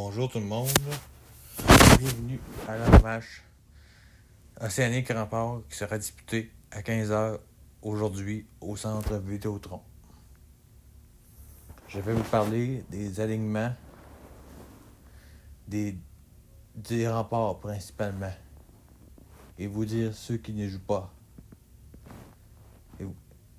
[0.00, 0.68] Bonjour tout le monde.
[1.98, 3.42] Bienvenue à la match
[4.60, 7.40] Océanique Rempart qui sera disputé à 15h
[7.82, 9.80] aujourd'hui au centre Vidéotron.
[11.88, 13.72] Je vais vous parler des alignements
[15.66, 15.98] des,
[16.76, 18.32] des remparts principalement
[19.58, 21.12] et vous dire ceux qui ne jouent pas.
[23.00, 23.04] Et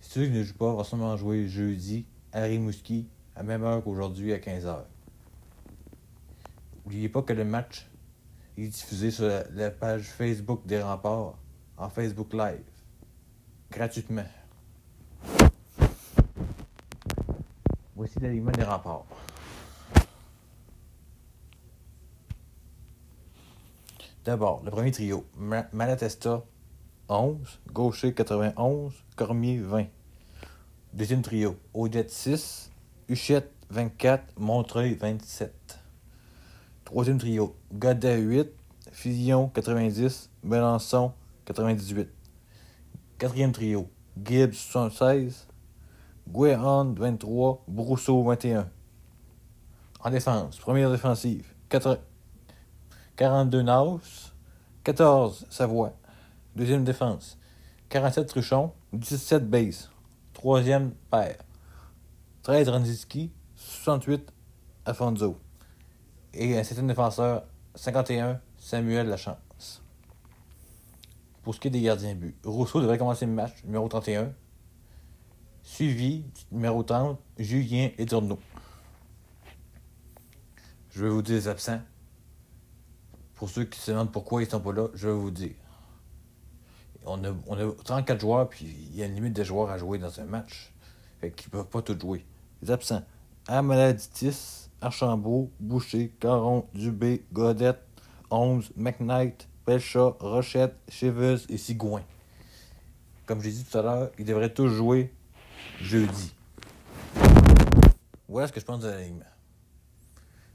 [0.00, 4.32] ceux qui ne jouent pas vont sûrement jouer jeudi à Rimouski à même heure qu'aujourd'hui
[4.32, 4.84] à 15h.
[6.90, 7.86] N'oubliez pas que le match
[8.58, 11.38] est diffusé sur la, page Facebook des remparts
[11.76, 12.64] en Facebook Live.
[13.70, 14.24] Gratuitement.
[17.94, 19.06] Voici l'alignement des remparts.
[24.24, 25.24] D'abord, le premier trio.
[25.72, 26.42] Malatesta,
[27.08, 27.60] 11.
[27.72, 28.92] Gaucher, 91.
[29.14, 29.86] Cormier, 20.
[30.92, 31.56] Deuxième trio.
[31.72, 32.72] Odette, 6.
[33.08, 34.24] Huchette, 24.
[34.40, 35.59] Montreuil, 27.
[36.90, 37.54] Troisième trio.
[37.72, 38.48] Godet 8.
[38.90, 40.28] Fusion 90.
[40.42, 41.12] Melançon
[41.44, 42.08] 98.
[43.16, 43.88] Quatrième trio.
[44.20, 45.46] Gibbs 76.
[46.28, 47.62] Guéhan 23.
[47.68, 48.68] Brousseau 21.
[50.02, 50.58] En défense.
[50.58, 51.46] Première défensive.
[53.14, 54.34] 42 Naus.
[54.82, 55.92] 14 Savoie.
[56.56, 57.38] Deuxième défense.
[57.90, 58.72] 47 Truchon.
[58.94, 59.90] 17 Base.
[60.32, 61.38] Troisième paire.
[62.42, 63.30] 13 Randiski.
[63.54, 64.32] 68
[64.86, 65.38] Afonso
[66.34, 69.82] et un certain défenseur 51, Samuel Lachance.
[71.42, 74.32] Pour ce qui est des gardiens but, Rousseau devrait commencer le match, numéro 31,
[75.62, 78.38] suivi numéro 30, Julien Etourneau.
[80.90, 81.80] Je vais vous dire les absents.
[83.34, 85.54] Pour ceux qui se demandent pourquoi ils sont pas là, je vais vous dire.
[87.06, 89.78] On a, on a 34 joueurs, puis il y a une limite de joueurs à
[89.78, 90.74] jouer dans un match.
[91.20, 92.24] Fait qu'ils ne peuvent pas tout jouer.
[92.62, 93.02] Les absents.
[93.46, 97.82] Amaladitis, Archambault, Boucher, Caron, Dubé, Godette,
[98.30, 102.02] Holmes, McKnight, Pelcha, Rochette, Cheveux et Sigouin.
[103.26, 105.12] Comme j'ai dit tout à l'heure, ils devraient tous jouer
[105.80, 106.34] jeudi.
[108.28, 109.24] Voilà ce que je pense de l'alignement.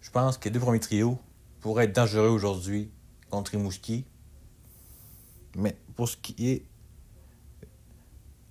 [0.00, 1.18] Je pense que les deux premiers trios
[1.60, 2.90] pourraient être dangereux aujourd'hui
[3.30, 4.04] contre Rimouski.
[5.56, 6.64] Mais pour ce qui est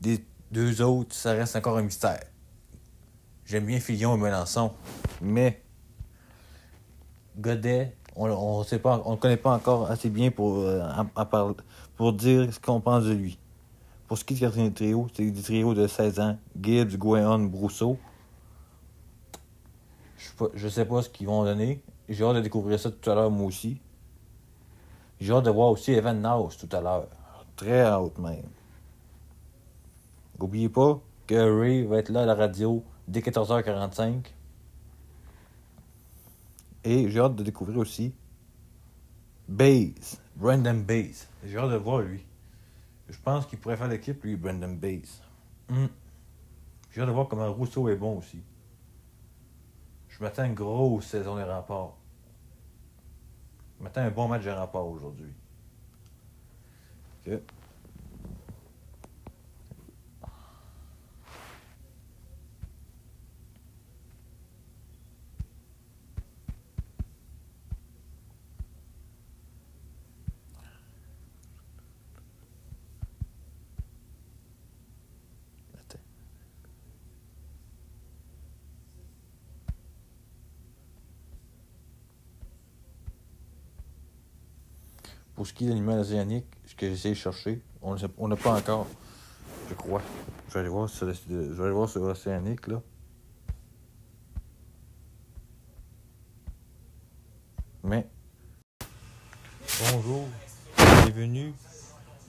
[0.00, 2.22] des deux autres, ça reste encore un mystère.
[3.44, 4.72] J'aime bien Fillon et Melançon.
[5.20, 5.62] Mais
[7.38, 10.82] Godet, on ne on connaît pas encore assez bien pour, euh,
[11.96, 13.38] pour dire ce qu'on pense de lui.
[14.06, 16.36] Pour ce qui est du trio, c'est des trios de 16 ans.
[16.60, 17.96] Gibbs, Guéon, Brousseau.
[20.54, 21.82] Je ne sais pas ce qu'ils vont donner.
[22.08, 23.80] J'ai hâte de découvrir ça tout à l'heure, moi aussi.
[25.20, 27.06] J'ai hâte de voir aussi Evan Naus tout à l'heure.
[27.54, 28.48] Très hâte même.
[30.40, 34.24] N'oubliez pas que Ray va être là à la radio dès 14h45.
[36.84, 38.14] Et j'ai hâte de découvrir aussi
[39.48, 41.28] Baze, Brandon Baze.
[41.44, 42.24] J'ai hâte de voir lui.
[43.08, 45.20] Je pense qu'il pourrait faire l'équipe, lui, Brandon Baze.
[45.68, 45.86] Hmm.
[46.92, 48.40] J'ai hâte de voir comment Rousseau est bon aussi.
[50.08, 51.96] Je m'attends à une grosse saison des remparts.
[53.78, 55.32] Je m'attends à un bon match des remparts aujourd'hui.
[85.40, 87.94] Pour ce qui est de l'animal océanique, ce que j'essaie de chercher, on
[88.28, 88.86] n'a pas encore,
[89.70, 90.02] je crois.
[90.48, 92.30] Je vais aller voir sur, je
[92.70, 92.82] là.
[97.82, 98.06] Mais,
[99.90, 100.28] bonjour,
[100.76, 101.54] bienvenue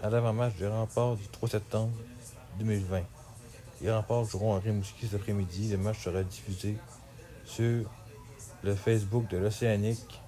[0.00, 1.90] à l'avant-match des remparts du 3 septembre
[2.60, 3.02] 2020.
[3.82, 5.72] Les remparts joueront à Rimouski cet après-midi.
[5.72, 6.76] Le match sera diffusé
[7.44, 7.90] sur
[8.62, 10.22] le Facebook de l'Océanique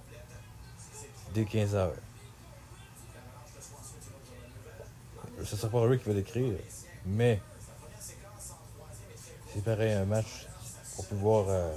[1.33, 1.93] dès 15h.
[5.53, 6.55] Ce sera pas lui qui va l'écrire,
[7.05, 7.39] mais
[9.53, 10.47] c'est pareil un match
[10.95, 11.71] pour pouvoir euh,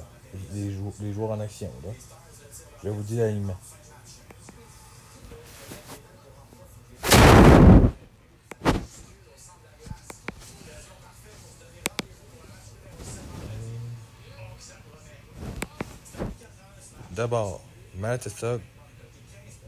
[0.54, 1.70] les, les, joueurs en action.
[1.84, 1.90] Là.
[2.82, 3.56] Je vous dire l'alignement.
[17.10, 17.62] D'abord,
[17.94, 18.58] Malatessa,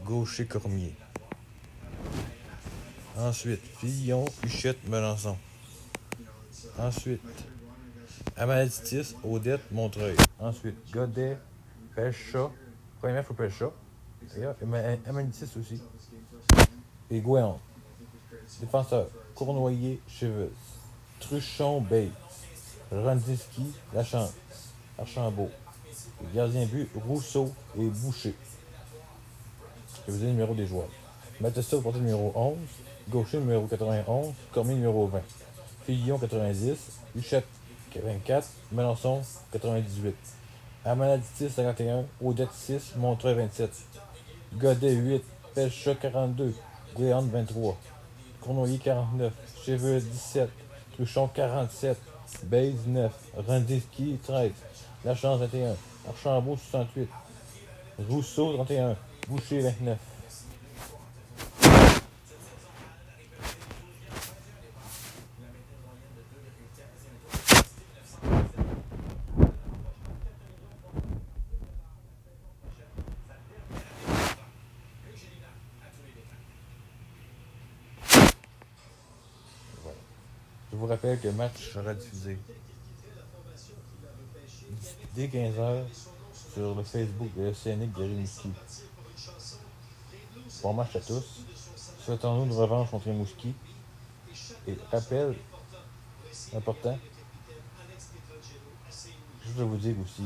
[0.03, 0.95] gaucher Cormier.
[3.19, 5.35] Ensuite, Fillon, Huchette, Melançon.
[6.77, 7.21] Ensuite,
[8.37, 10.15] Amaladitis, Odette, Montreuil.
[10.39, 11.37] Ensuite, Godet,
[11.93, 13.71] Premier match au Pelcha.
[14.33, 14.55] D'ailleurs,
[15.05, 15.81] Amanitis aussi.
[17.11, 17.59] Et Gouéon.
[18.61, 19.07] Défenseur.
[19.35, 20.53] Cournoyer, Cheveux.
[21.19, 22.11] Truchon, Bates.
[22.89, 24.33] Randiski, Lachance.
[24.97, 25.51] Archambault.
[26.33, 28.33] Gardien but, Rousseau et Boucher.
[30.07, 30.89] Je vous dis le numéro des joueurs.
[31.41, 32.57] Matesta portée numéro 11.
[33.09, 34.33] Gaucher numéro 91.
[34.51, 35.21] Cormier numéro 20.
[35.85, 36.77] Fillon 90.
[37.15, 37.47] Huchette
[37.95, 38.47] 24.
[38.71, 39.21] Melançon
[39.51, 40.15] 98.
[40.85, 42.05] Amanaditis 51.
[42.23, 42.95] Odette 6.
[42.97, 43.71] Montreuil 27.
[44.53, 45.23] Godet 8.
[45.55, 46.53] Pelcha 42.
[46.95, 47.77] Gouéante 23.
[48.41, 49.33] Cournoyer 49.
[49.65, 50.49] Cheveux 17.
[50.93, 51.97] Truchon 47.
[52.43, 53.11] Baze 9.
[53.47, 54.51] Randiski 13.
[55.03, 55.75] Lachance 21.
[56.07, 57.09] Archambault 68.
[58.07, 58.95] Rousseau 31.
[59.27, 59.97] Boucher 29.
[80.79, 82.37] Vous rappelle que le match sera diffusé
[85.13, 85.83] dès 15h
[86.53, 88.49] sur le Facebook de l'Océanique de Rimouski.
[90.63, 91.43] Bon match à tous.
[92.05, 93.53] Souhaitons-nous une revanche contre Rimouski.
[94.67, 95.35] Et rappel
[96.55, 96.97] important,
[99.45, 100.23] je veux vous dire aussi,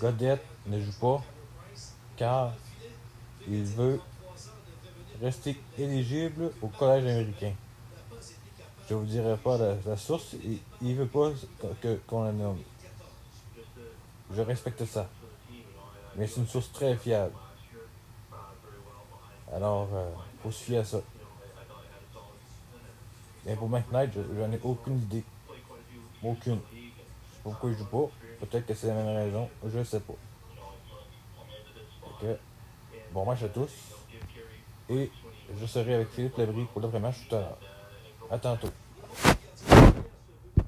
[0.00, 1.24] Godette ne joue pas
[2.16, 2.52] car
[3.48, 4.00] il veut
[5.20, 7.54] rester éligible au collège américain.
[8.92, 11.30] Je vous dirai pas la, source, il ne veut pas
[12.06, 12.60] qu'on la nomme.
[14.30, 15.08] Je respecte ça.
[16.14, 17.32] Mais c'est une source très fiable.
[19.50, 20.10] Alors, il euh,
[20.42, 21.00] faut se fier à ça.
[23.46, 25.24] Mais pour McKnight, j'en ai aucune idée.
[26.22, 26.60] Aucune.
[27.42, 28.10] Pourquoi il joue pas.
[28.40, 29.48] Peut-être que c'est la même raison.
[29.64, 30.12] Je ne sais pas.
[32.10, 32.26] Ok.
[33.14, 33.70] Bon match à tous.
[34.90, 35.10] Et
[35.58, 37.58] je serai avec Philippe Labrie pour le vrai match tout à l'heure.
[38.30, 38.68] À tantôt.